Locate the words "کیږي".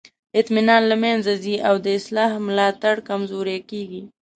3.69-4.01